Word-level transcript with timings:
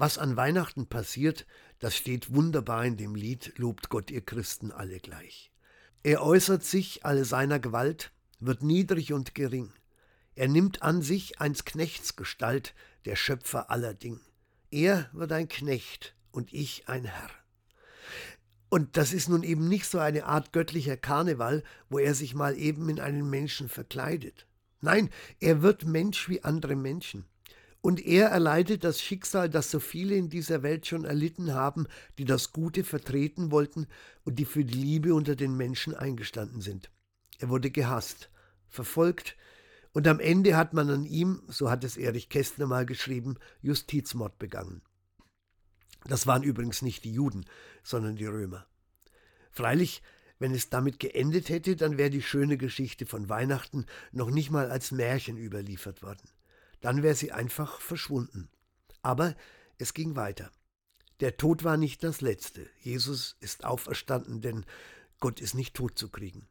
Was 0.00 0.16
an 0.16 0.34
Weihnachten 0.34 0.86
passiert, 0.86 1.46
das 1.78 1.94
steht 1.94 2.34
wunderbar 2.34 2.86
in 2.86 2.96
dem 2.96 3.14
Lied 3.14 3.52
Lobt 3.58 3.90
Gott 3.90 4.10
ihr 4.10 4.22
Christen 4.22 4.72
alle 4.72 4.98
gleich. 4.98 5.52
Er 6.02 6.22
äußert 6.22 6.64
sich 6.64 7.04
alle 7.04 7.26
seiner 7.26 7.58
Gewalt, 7.58 8.10
wird 8.38 8.62
niedrig 8.62 9.12
und 9.12 9.34
gering. 9.34 9.74
Er 10.34 10.48
nimmt 10.48 10.80
an 10.80 11.02
sich 11.02 11.38
eins 11.38 11.66
Knechts 11.66 12.16
Gestalt, 12.16 12.74
der 13.04 13.14
Schöpfer 13.14 13.70
aller 13.70 13.92
Ding. 13.92 14.22
Er 14.70 15.10
wird 15.12 15.32
ein 15.32 15.48
Knecht 15.48 16.16
und 16.30 16.50
ich 16.54 16.88
ein 16.88 17.04
Herr. 17.04 17.28
Und 18.70 18.96
das 18.96 19.12
ist 19.12 19.28
nun 19.28 19.42
eben 19.42 19.68
nicht 19.68 19.84
so 19.84 19.98
eine 19.98 20.24
Art 20.24 20.54
göttlicher 20.54 20.96
Karneval, 20.96 21.62
wo 21.90 21.98
er 21.98 22.14
sich 22.14 22.34
mal 22.34 22.56
eben 22.56 22.88
in 22.88 23.00
einen 23.00 23.28
Menschen 23.28 23.68
verkleidet. 23.68 24.46
Nein, 24.80 25.10
er 25.40 25.60
wird 25.60 25.84
Mensch 25.84 26.30
wie 26.30 26.42
andere 26.42 26.74
Menschen. 26.74 27.26
Und 27.82 28.04
er 28.04 28.28
erleidet 28.28 28.84
das 28.84 29.00
Schicksal, 29.00 29.48
das 29.48 29.70
so 29.70 29.80
viele 29.80 30.14
in 30.14 30.28
dieser 30.28 30.62
Welt 30.62 30.86
schon 30.86 31.04
erlitten 31.04 31.54
haben, 31.54 31.86
die 32.18 32.26
das 32.26 32.52
Gute 32.52 32.84
vertreten 32.84 33.50
wollten 33.50 33.86
und 34.24 34.38
die 34.38 34.44
für 34.44 34.64
die 34.64 34.74
Liebe 34.74 35.14
unter 35.14 35.34
den 35.34 35.56
Menschen 35.56 35.94
eingestanden 35.94 36.60
sind. 36.60 36.90
Er 37.38 37.48
wurde 37.48 37.70
gehasst, 37.70 38.30
verfolgt, 38.68 39.36
und 39.92 40.06
am 40.06 40.20
Ende 40.20 40.56
hat 40.56 40.72
man 40.72 40.88
an 40.88 41.04
ihm, 41.04 41.42
so 41.48 41.68
hat 41.68 41.82
es 41.82 41.96
Erich 41.96 42.28
Kästner 42.28 42.66
mal 42.66 42.86
geschrieben, 42.86 43.38
Justizmord 43.60 44.38
begangen. 44.38 44.82
Das 46.04 46.28
waren 46.28 46.44
übrigens 46.44 46.80
nicht 46.82 47.02
die 47.04 47.12
Juden, 47.12 47.44
sondern 47.82 48.14
die 48.14 48.26
Römer. 48.26 48.66
Freilich, 49.50 50.02
wenn 50.38 50.54
es 50.54 50.70
damit 50.70 51.00
geendet 51.00 51.48
hätte, 51.48 51.74
dann 51.74 51.98
wäre 51.98 52.10
die 52.10 52.22
schöne 52.22 52.56
Geschichte 52.56 53.04
von 53.04 53.28
Weihnachten 53.28 53.84
noch 54.12 54.30
nicht 54.30 54.52
mal 54.52 54.70
als 54.70 54.92
Märchen 54.92 55.36
überliefert 55.36 56.02
worden 56.02 56.30
dann 56.80 57.02
wäre 57.02 57.14
sie 57.14 57.32
einfach 57.32 57.80
verschwunden. 57.80 58.48
Aber 59.02 59.34
es 59.78 59.94
ging 59.94 60.16
weiter. 60.16 60.50
Der 61.20 61.36
Tod 61.36 61.64
war 61.64 61.76
nicht 61.76 62.02
das 62.02 62.20
Letzte. 62.20 62.68
Jesus 62.80 63.36
ist 63.40 63.64
auferstanden, 63.64 64.40
denn 64.40 64.64
Gott 65.20 65.40
ist 65.40 65.54
nicht 65.54 65.74
tot 65.74 65.98
zu 65.98 66.08
kriegen. 66.08 66.48